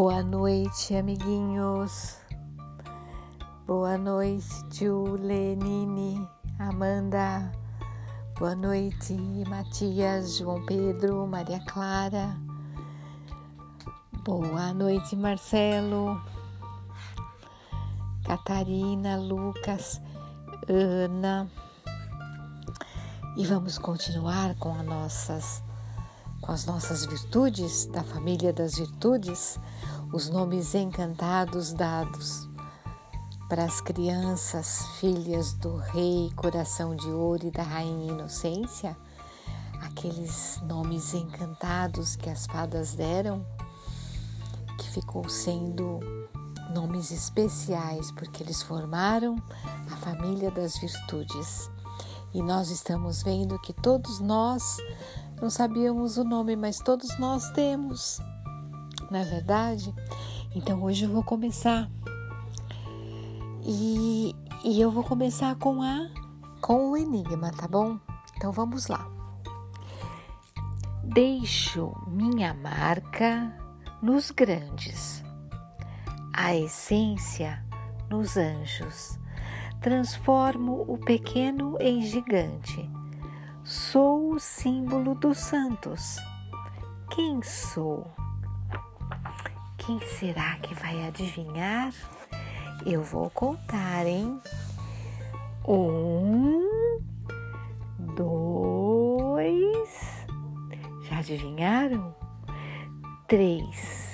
Boa 0.00 0.22
noite, 0.22 0.94
amiguinhos. 0.94 2.18
Boa 3.66 3.98
noite, 3.98 4.46
Julenine, 4.70 6.24
Amanda. 6.56 7.50
Boa 8.38 8.54
noite, 8.54 9.14
Matias, 9.48 10.36
João 10.36 10.64
Pedro, 10.64 11.26
Maria 11.26 11.58
Clara. 11.66 12.38
Boa 14.24 14.72
noite, 14.72 15.16
Marcelo, 15.16 16.22
Catarina, 18.24 19.16
Lucas, 19.16 20.00
Ana. 20.68 21.50
E 23.36 23.44
vamos 23.44 23.78
continuar 23.78 24.54
com 24.60 24.72
as 24.76 24.86
nossas 24.86 25.68
com 26.40 26.52
as 26.52 26.64
nossas 26.64 27.04
virtudes 27.04 27.86
da 27.86 28.02
família 28.02 28.52
das 28.52 28.76
virtudes, 28.78 29.58
os 30.12 30.30
nomes 30.30 30.74
encantados 30.74 31.72
dados 31.72 32.48
para 33.48 33.64
as 33.64 33.80
crianças, 33.80 34.86
filhas 34.98 35.54
do 35.54 35.76
rei 35.76 36.30
coração 36.36 36.94
de 36.94 37.08
ouro 37.08 37.46
e 37.46 37.50
da 37.50 37.62
rainha 37.62 38.12
inocência, 38.12 38.96
aqueles 39.80 40.60
nomes 40.62 41.14
encantados 41.14 42.16
que 42.16 42.28
as 42.28 42.46
fadas 42.46 42.94
deram, 42.94 43.44
que 44.78 44.88
ficou 44.90 45.28
sendo 45.28 46.00
nomes 46.74 47.10
especiais 47.10 48.10
porque 48.12 48.42
eles 48.42 48.62
formaram 48.62 49.36
a 49.90 49.96
família 49.96 50.50
das 50.50 50.78
virtudes. 50.78 51.70
E 52.34 52.42
nós 52.42 52.70
estamos 52.70 53.22
vendo 53.22 53.58
que 53.60 53.72
todos 53.72 54.20
nós 54.20 54.76
não 55.40 55.48
sabíamos 55.48 56.18
o 56.18 56.24
nome, 56.24 56.56
mas 56.56 56.78
todos 56.78 57.18
nós 57.18 57.50
temos, 57.52 58.20
não 59.10 59.18
é 59.18 59.24
verdade? 59.24 59.94
Então 60.54 60.82
hoje 60.82 61.04
eu 61.04 61.10
vou 61.10 61.22
começar. 61.22 61.88
E, 63.64 64.34
e 64.64 64.80
eu 64.80 64.90
vou 64.90 65.04
começar 65.04 65.54
com 65.56 65.82
a 65.82 66.08
com 66.60 66.90
o 66.90 66.96
enigma, 66.96 67.50
tá 67.50 67.68
bom? 67.68 67.98
Então 68.36 68.52
vamos 68.52 68.88
lá. 68.88 69.06
Deixo 71.04 71.92
minha 72.06 72.52
marca 72.52 73.56
nos 74.02 74.30
grandes, 74.30 75.22
a 76.32 76.54
essência 76.54 77.64
nos 78.10 78.36
anjos. 78.36 79.18
Transformo 79.80 80.84
o 80.88 80.98
pequeno 80.98 81.76
em 81.80 82.02
gigante 82.02 82.90
Sou 83.68 84.32
o 84.32 84.40
símbolo 84.40 85.14
dos 85.14 85.36
santos. 85.36 86.16
Quem 87.10 87.42
sou? 87.42 88.10
Quem 89.88 90.00
será 90.00 90.54
que 90.56 90.74
vai 90.74 91.02
adivinhar? 91.06 91.94
Eu 92.84 93.02
vou 93.02 93.30
contar, 93.30 94.06
hein? 94.06 94.38
Um, 95.66 97.00
dois. 98.14 99.88
Já 101.04 101.20
adivinharam? 101.20 102.14
Três. 103.26 104.12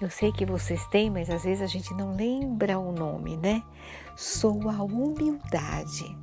Eu 0.00 0.08
sei 0.08 0.30
que 0.30 0.46
vocês 0.46 0.86
têm, 0.86 1.10
mas 1.10 1.28
às 1.28 1.42
vezes 1.42 1.64
a 1.64 1.66
gente 1.66 1.92
não 1.94 2.14
lembra 2.14 2.78
o 2.78 2.92
nome, 2.92 3.36
né? 3.36 3.64
Sou 4.14 4.70
a 4.70 4.80
humildade. 4.80 6.16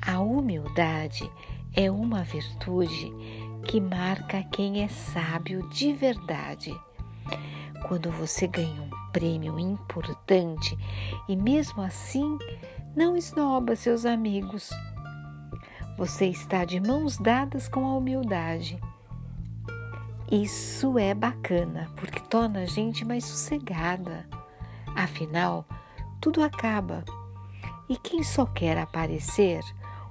A 0.00 0.20
humildade 0.20 1.30
é 1.76 1.90
uma 1.90 2.22
virtude 2.22 3.12
que 3.66 3.78
marca 3.78 4.42
quem 4.44 4.82
é 4.82 4.88
sábio 4.88 5.68
de 5.68 5.92
verdade. 5.92 6.74
Quando 7.86 8.10
você 8.10 8.46
ganha 8.46 8.80
um 8.80 8.90
prêmio 9.12 9.58
importante 9.58 10.76
e 11.28 11.36
mesmo 11.36 11.82
assim 11.82 12.38
não 12.96 13.16
esnoba 13.16 13.76
seus 13.76 14.06
amigos, 14.06 14.70
você 15.96 16.26
está 16.26 16.64
de 16.64 16.80
mãos 16.80 17.18
dadas 17.18 17.68
com 17.68 17.84
a 17.86 17.96
humildade. 17.96 18.80
Isso 20.30 20.98
é 20.98 21.14
bacana 21.14 21.90
porque 21.96 22.18
torna 22.20 22.60
a 22.60 22.66
gente 22.66 23.04
mais 23.04 23.24
sossegada. 23.24 24.26
Afinal, 24.96 25.64
tudo 26.20 26.42
acaba. 26.42 27.04
E 27.88 27.96
quem 27.96 28.22
só 28.22 28.46
quer 28.46 28.78
aparecer 28.78 29.60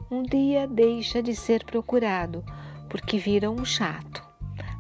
um 0.10 0.22
dia 0.22 0.68
deixa 0.68 1.24
de 1.24 1.36
ser 1.36 1.66
procurado 1.66 2.44
porque 2.88 3.18
vira 3.18 3.50
um 3.50 3.66
chato. 3.66 4.24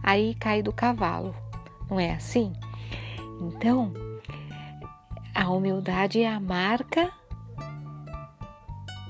Aí 0.04 0.36
cai 0.36 0.62
do 0.62 0.72
cavalo, 0.72 1.36
não 1.94 2.00
é 2.00 2.16
assim? 2.16 2.52
Então, 3.40 3.94
a 5.36 5.48
humildade 5.52 6.24
é 6.24 6.28
a 6.28 6.40
marca 6.40 7.14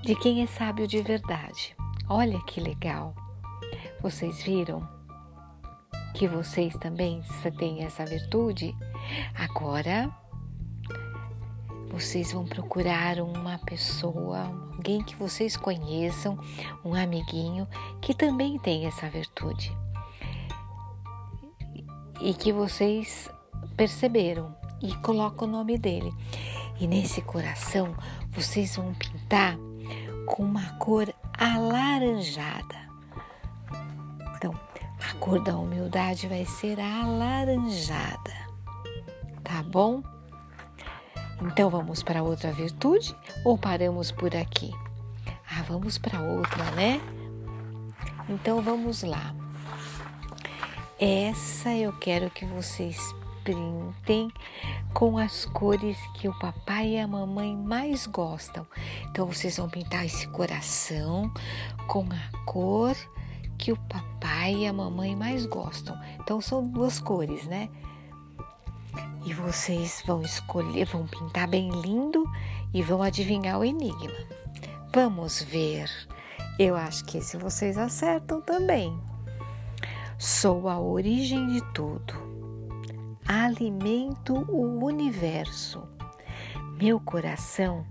de 0.01 0.13
quem 0.15 0.43
é 0.43 0.47
sábio 0.47 0.85
de 0.85 1.01
verdade. 1.01 1.73
Olha 2.09 2.41
que 2.41 2.59
legal! 2.59 3.15
Vocês 4.01 4.43
viram 4.43 4.85
que 6.13 6.27
vocês 6.27 6.75
também 6.75 7.23
têm 7.57 7.85
essa 7.85 8.05
virtude? 8.05 8.75
Agora 9.33 10.13
vocês 11.89 12.33
vão 12.33 12.45
procurar 12.45 13.21
uma 13.21 13.59
pessoa, 13.59 14.39
alguém 14.75 15.01
que 15.01 15.15
vocês 15.15 15.55
conheçam, 15.55 16.37
um 16.83 16.93
amiguinho 16.93 17.65
que 18.01 18.13
também 18.13 18.59
tem 18.59 18.85
essa 18.85 19.09
virtude 19.09 19.73
e 22.21 22.33
que 22.33 22.51
vocês 22.51 23.29
perceberam 23.75 24.55
e 24.81 24.93
colocam 24.97 25.47
o 25.47 25.51
nome 25.51 25.77
dele. 25.77 26.11
E 26.79 26.87
nesse 26.87 27.21
coração 27.21 27.95
vocês 28.29 28.75
vão 28.75 28.93
pintar 28.93 29.57
com 30.25 30.43
uma 30.43 30.73
cor 30.77 31.13
alaranjada. 31.37 32.75
Então, 34.35 34.53
a 35.09 35.13
cor 35.15 35.41
da 35.43 35.57
humildade 35.57 36.27
vai 36.27 36.45
ser 36.45 36.79
alaranjada, 36.79 38.33
tá 39.43 39.63
bom? 39.63 40.01
Então 41.41 41.69
vamos 41.69 42.01
para 42.01 42.23
outra 42.23 42.51
virtude 42.51 43.15
ou 43.43 43.57
paramos 43.57 44.11
por 44.11 44.35
aqui? 44.35 44.71
Ah, 45.49 45.61
vamos 45.67 45.97
para 45.97 46.21
outra, 46.21 46.71
né? 46.71 47.01
Então 48.29 48.61
vamos 48.61 49.03
lá. 49.03 49.35
Essa 51.05 51.75
eu 51.75 51.91
quero 51.91 52.29
que 52.29 52.45
vocês 52.45 52.97
printem 53.43 54.31
com 54.93 55.17
as 55.17 55.43
cores 55.43 55.97
que 56.13 56.29
o 56.29 56.39
papai 56.39 56.91
e 56.91 56.97
a 56.97 57.05
mamãe 57.05 57.57
mais 57.57 58.07
gostam. 58.07 58.65
Então 59.09 59.25
vocês 59.25 59.57
vão 59.57 59.67
pintar 59.67 60.05
esse 60.05 60.25
coração 60.29 61.29
com 61.89 62.05
a 62.05 62.45
cor 62.45 62.95
que 63.57 63.73
o 63.73 63.77
papai 63.89 64.53
e 64.59 64.65
a 64.65 64.71
mamãe 64.71 65.13
mais 65.13 65.45
gostam. 65.45 65.93
Então 66.21 66.39
são 66.39 66.65
duas 66.65 67.01
cores, 67.01 67.43
né? 67.47 67.67
E 69.25 69.33
vocês 69.33 70.01
vão 70.07 70.21
escolher, 70.21 70.85
vão 70.85 71.05
pintar 71.05 71.49
bem 71.49 71.69
lindo 71.81 72.23
e 72.73 72.81
vão 72.81 73.03
adivinhar 73.03 73.59
o 73.59 73.65
enigma. 73.65 74.25
Vamos 74.93 75.41
ver. 75.41 75.91
Eu 76.57 76.77
acho 76.77 77.03
que 77.03 77.19
se 77.19 77.35
vocês 77.35 77.77
acertam 77.77 78.39
também. 78.39 78.97
Sou 80.25 80.69
a 80.69 80.79
origem 80.79 81.47
de 81.47 81.61
tudo. 81.73 82.13
Alimento 83.27 84.33
o 84.49 84.85
universo. 84.85 85.83
Meu 86.81 86.97
coração 86.97 87.85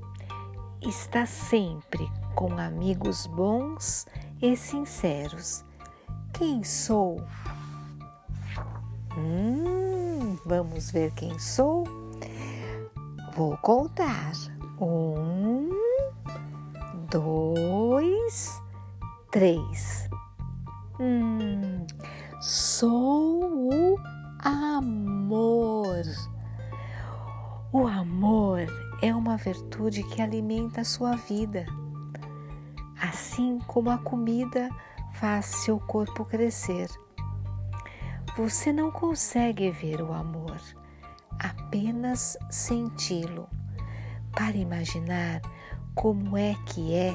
está 0.80 1.26
sempre 1.26 2.10
com 2.34 2.58
amigos 2.58 3.26
bons 3.26 4.06
e 4.40 4.56
sinceros. 4.56 5.62
Quem 6.32 6.64
sou? 6.64 7.22
Hum, 9.14 10.38
vamos 10.46 10.90
ver 10.90 11.12
quem 11.12 11.38
sou. 11.38 11.84
Vou 13.36 13.58
contar. 13.58 14.32
Um, 14.80 15.68
dois, 17.10 18.58
três. 19.30 20.08
Hum, 20.98 21.84
sou 22.42 23.72
o 23.72 23.96
amor. 24.40 26.02
O 27.72 27.86
amor 27.86 28.66
é 29.00 29.14
uma 29.14 29.36
virtude 29.36 30.02
que 30.02 30.20
alimenta 30.20 30.80
a 30.80 30.84
sua 30.84 31.14
vida, 31.14 31.64
assim 33.00 33.60
como 33.68 33.90
a 33.90 33.98
comida 33.98 34.68
faz 35.12 35.46
seu 35.46 35.78
corpo 35.78 36.24
crescer. 36.24 36.90
Você 38.36 38.72
não 38.72 38.90
consegue 38.90 39.70
ver 39.70 40.02
o 40.02 40.12
amor, 40.12 40.60
apenas 41.38 42.36
senti-lo. 42.50 43.48
Para 44.32 44.56
imaginar 44.56 45.40
como 45.94 46.36
é 46.36 46.56
que 46.66 46.92
é, 46.92 47.14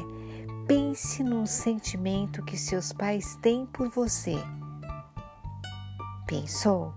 pense 0.66 1.22
num 1.22 1.46
sentimento 1.46 2.46
que 2.46 2.56
seus 2.56 2.94
pais 2.94 3.36
têm 3.42 3.66
por 3.66 3.90
você. 3.90 4.42
Pensou? 6.28 6.94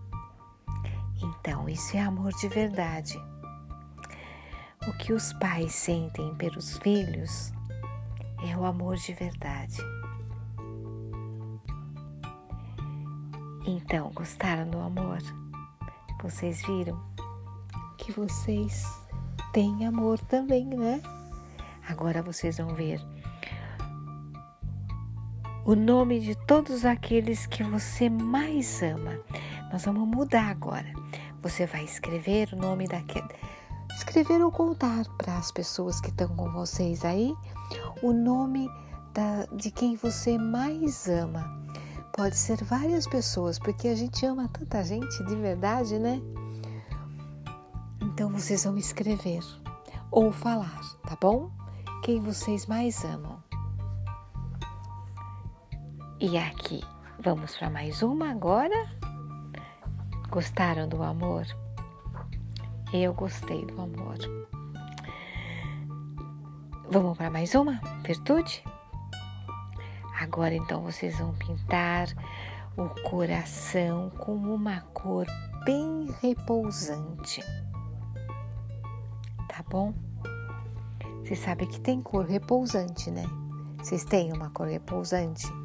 Então, 1.23 1.69
isso 1.69 1.97
é 1.97 2.01
amor 2.01 2.33
de 2.33 2.49
verdade. 2.49 3.17
O 4.89 4.93
que 4.99 5.13
os 5.13 5.33
pais 5.35 5.73
sentem 5.73 6.35
pelos 6.35 6.79
filhos 6.79 7.53
é 8.45 8.57
o 8.57 8.65
amor 8.65 8.97
de 8.97 9.15
verdade. 9.15 9.77
Então, 13.65 14.11
gostaram 14.13 14.69
do 14.69 14.81
amor? 14.81 15.19
Vocês 16.21 16.61
viram 16.67 17.01
que 17.99 18.11
vocês 18.11 18.85
têm 19.53 19.87
amor 19.87 20.19
também, 20.19 20.65
né? 20.65 21.01
Agora 21.89 22.21
vocês 22.21 22.59
vão 22.59 22.75
ver 22.75 23.01
o 25.65 25.75
nome 25.75 26.21
de 26.21 26.35
todos 26.47 26.85
aqueles 26.85 27.47
que 27.47 27.63
você 27.63 28.09
mais 28.09 28.83
ama. 28.83 29.19
Nós 29.73 29.85
vamos 29.85 30.09
mudar 30.09 30.51
agora. 30.51 30.93
Você 31.43 31.67
vai 31.67 31.85
escrever 31.85 32.49
o 32.53 32.57
nome 32.57 32.89
daquele. 32.89 33.29
Escrever 33.95 34.43
ou 34.43 34.51
contar 34.51 35.05
para 35.19 35.37
as 35.37 35.53
pessoas 35.53 36.01
que 36.01 36.09
estão 36.09 36.29
com 36.29 36.51
vocês 36.53 37.05
aí 37.05 37.35
o 38.03 38.13
nome 38.13 38.69
da, 39.13 39.47
de 39.57 39.71
quem 39.71 39.97
você 39.97 40.39
mais 40.39 41.09
ama. 41.09 41.59
Pode 42.17 42.37
ser 42.37 42.63
várias 42.65 43.07
pessoas, 43.07 43.59
porque 43.59 43.89
a 43.89 43.95
gente 43.95 44.25
ama 44.27 44.49
tanta 44.49 44.83
gente 44.83 45.25
de 45.25 45.37
verdade, 45.37 45.99
né? 45.99 46.21
Então 48.03 48.31
vocês 48.31 48.65
vão 48.65 48.77
escrever 48.77 49.41
ou 50.11 50.33
falar, 50.33 50.81
tá 51.07 51.17
bom? 51.21 51.51
Quem 52.03 52.21
vocês 52.21 52.67
mais 52.67 53.05
amam. 53.05 53.50
E 56.23 56.37
aqui, 56.37 56.85
vamos 57.19 57.57
para 57.57 57.71
mais 57.71 58.03
uma 58.03 58.31
agora? 58.31 58.77
Gostaram 60.29 60.87
do 60.87 61.03
amor? 61.03 61.47
Eu 62.93 63.15
gostei 63.15 63.65
do 63.65 63.81
amor. 63.81 64.19
Vamos 66.91 67.17
para 67.17 67.31
mais 67.31 67.55
uma 67.55 67.81
virtude? 68.05 68.63
Agora 70.21 70.55
então 70.55 70.83
vocês 70.83 71.19
vão 71.19 71.33
pintar 71.37 72.09
o 72.77 72.91
coração 73.09 74.11
com 74.11 74.35
uma 74.35 74.83
cor 74.93 75.25
bem 75.65 76.15
repousante. 76.21 77.43
Tá 79.49 79.65
bom? 79.71 79.95
Você 81.25 81.35
sabe 81.35 81.67
que 81.67 81.81
tem 81.81 82.03
cor 82.03 82.27
repousante, 82.27 83.11
né? 83.11 83.25
Vocês 83.79 84.05
têm 84.05 84.35
uma 84.35 84.51
cor 84.51 84.67
repousante? 84.67 85.60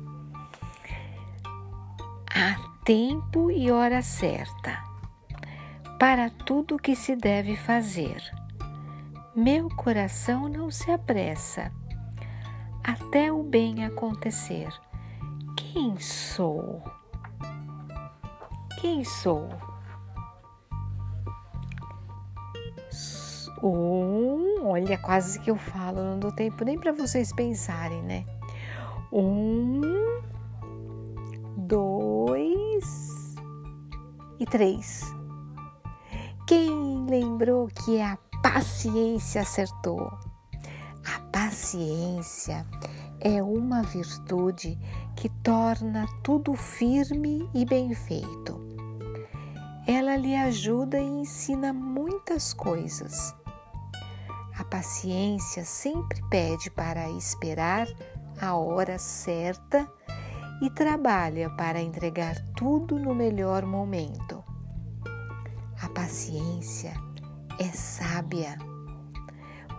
Há 2.38 2.58
tempo 2.84 3.50
e 3.50 3.72
hora 3.72 4.02
certa 4.02 4.84
para 5.98 6.30
tudo 6.30 6.78
que 6.78 6.94
se 6.94 7.16
deve 7.16 7.56
fazer 7.56 8.22
meu 9.36 9.70
coração 9.70 10.48
não 10.48 10.70
se 10.70 10.90
apressa 10.92 11.72
até 12.84 13.32
o 13.32 13.44
bem 13.44 13.84
acontecer. 13.84 14.70
Quem 15.58 15.98
sou? 15.98 16.84
Quem 18.80 19.04
sou? 19.04 19.50
Um, 23.62 24.68
olha, 24.68 24.98
quase 24.98 25.40
que 25.40 25.50
eu 25.50 25.58
falo, 25.58 26.04
não 26.04 26.20
dou 26.20 26.32
tempo 26.32 26.64
nem 26.64 26.78
para 26.78 26.92
vocês 26.92 27.34
pensarem, 27.34 28.02
né? 28.04 28.26
Um, 29.12 29.82
e 34.40 34.46
três. 34.46 35.02
Quem 36.48 37.06
lembrou 37.08 37.68
que 37.68 38.02
a 38.02 38.18
paciência 38.42 39.42
acertou. 39.42 40.12
A 41.06 41.20
paciência 41.32 42.66
é 43.20 43.42
uma 43.42 43.82
virtude 43.82 44.78
que 45.16 45.30
torna 45.44 46.06
tudo 46.24 46.54
firme 46.54 47.50
e 47.54 47.66
bem 47.66 47.94
feito. 47.94 48.60
Ela 49.88 50.16
lhe 50.16 50.36
ajuda 50.36 51.00
e 51.00 51.06
ensina 51.06 51.72
muitas 51.72 52.54
coisas. 52.54 53.36
A 54.58 54.64
paciência 54.64 55.64
sempre 55.66 56.22
pede 56.30 56.70
para 56.72 57.10
esperar 57.12 57.88
a 58.42 58.56
hora 58.56 58.98
certa 58.98 59.88
e 60.62 60.70
trabalha 60.70 61.50
para 61.52 61.82
entregar 61.82 62.36
tudo 62.56 62.98
no 62.98 63.14
melhor 63.14 63.66
momento. 63.66 64.44
A 65.82 65.90
paciência 65.90 66.94
é 67.60 67.66
sábia, 67.66 68.58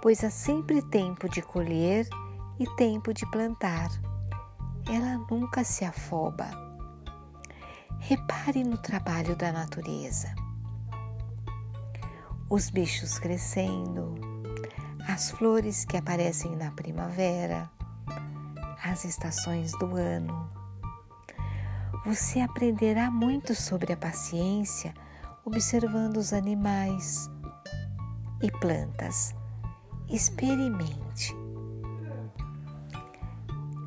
pois 0.03 0.23
há 0.23 0.31
sempre 0.31 0.83
tempo 0.83 1.29
de 1.29 1.43
colher 1.43 2.07
e 2.59 2.67
tempo 2.77 3.13
de 3.13 3.29
plantar. 3.31 3.91
Ela 4.89 5.19
nunca 5.31 5.65
se 5.65 5.85
afoba. 5.85 6.49
Repare 7.99 8.63
no 8.63 8.79
trabalho 8.79 9.35
da 9.35 9.51
natureza. 9.51 10.33
Os 12.49 12.71
bichos 12.71 13.19
crescendo, 13.19 14.15
as 15.09 15.31
flores 15.33 15.85
que 15.85 15.97
aparecem 15.97 16.55
na 16.55 16.71
primavera, 16.71 17.69
as 18.85 19.05
estações 19.05 19.73
do 19.73 19.97
ano. 19.97 20.56
Você 22.07 22.41
aprenderá 22.41 23.11
muito 23.11 23.55
sobre 23.55 23.93
a 23.93 23.97
paciência 23.97 24.95
observando 25.45 26.17
os 26.17 26.33
animais, 26.33 27.31
e 28.43 28.51
plantas. 28.51 29.35
Experimente. 30.09 31.35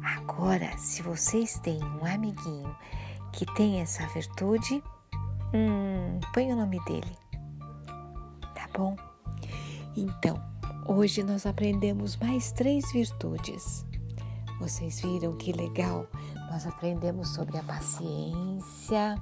Agora, 0.04 0.77
se 0.77 1.01
vocês 1.01 1.60
têm 1.60 1.80
um 1.83 2.06
amiguinho 2.06 2.75
que 3.31 3.45
tem 3.54 3.81
essa 3.81 4.06
virtude, 4.07 4.83
hum, 5.54 6.19
põe 6.33 6.51
o 6.51 6.56
nome 6.56 6.83
dele. 6.86 7.18
Tá 8.56 8.68
bom? 8.75 8.95
Então, 9.95 10.42
hoje 10.88 11.24
nós 11.24 11.45
aprendemos 11.45 12.18
mais 12.18 12.51
três 12.51 12.92
virtudes. 12.92 13.86
Vocês 14.60 15.00
viram 15.00 15.36
que 15.38 15.51
legal? 15.54 16.07
Nós 16.50 16.66
aprendemos 16.66 17.30
sobre 17.30 17.57
a 17.57 17.64
paciência, 17.64 19.16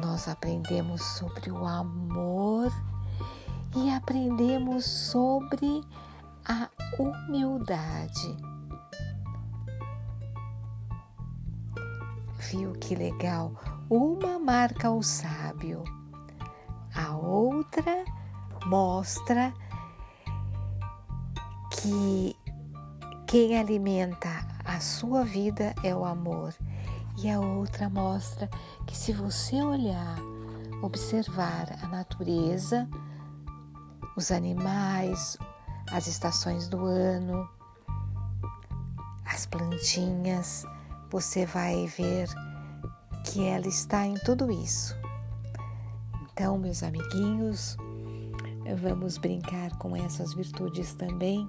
nós 0.00 0.26
aprendemos 0.26 1.02
sobre 1.02 1.50
o 1.50 1.66
amor 1.66 2.72
e 3.76 3.90
aprendemos 3.90 4.86
sobre 4.86 5.82
a 6.46 6.68
humildade. 6.98 8.36
Viu 12.50 12.72
que 12.72 12.94
legal? 12.94 13.52
Uma 13.90 14.38
marca 14.38 14.90
o 14.90 15.02
sábio, 15.02 15.84
a 16.94 17.16
outra 17.16 18.04
mostra 18.66 19.52
que 21.70 22.34
quem 23.26 23.58
alimenta 23.58 24.39
sua 24.80 25.24
vida 25.24 25.74
é 25.84 25.94
o 25.94 26.04
amor, 26.04 26.54
e 27.22 27.28
a 27.28 27.38
outra 27.38 27.88
mostra 27.88 28.48
que 28.86 28.96
se 28.96 29.12
você 29.12 29.62
olhar, 29.62 30.16
observar 30.82 31.78
a 31.82 31.88
natureza, 31.88 32.88
os 34.16 34.30
animais, 34.30 35.36
as 35.92 36.06
estações 36.06 36.68
do 36.68 36.84
ano, 36.84 37.48
as 39.26 39.46
plantinhas, 39.46 40.64
você 41.10 41.44
vai 41.44 41.86
ver 41.86 42.28
que 43.24 43.46
ela 43.46 43.68
está 43.68 44.06
em 44.06 44.14
tudo 44.14 44.50
isso. 44.50 44.96
Então, 46.22 46.56
meus 46.58 46.82
amiguinhos, 46.82 47.76
vamos 48.80 49.18
brincar 49.18 49.76
com 49.78 49.94
essas 49.94 50.32
virtudes 50.32 50.94
também 50.94 51.48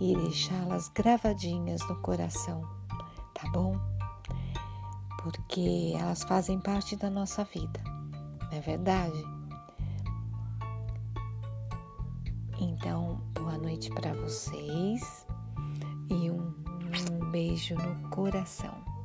e 0.00 0.14
deixá-las 0.14 0.88
gravadinhas 0.88 1.80
no 1.88 1.96
coração, 2.02 2.62
tá 3.34 3.48
bom? 3.50 3.78
Porque 5.22 5.92
elas 5.98 6.22
fazem 6.22 6.60
parte 6.60 6.96
da 6.96 7.10
nossa 7.10 7.44
vida, 7.44 7.82
não 8.40 8.52
é 8.52 8.60
verdade? 8.60 9.24
Então, 12.58 13.20
boa 13.34 13.58
noite 13.58 13.90
para 13.90 14.14
vocês 14.14 15.26
e 16.08 16.30
um, 16.30 16.54
um 17.10 17.30
beijo 17.30 17.74
no 17.74 18.08
coração. 18.10 18.95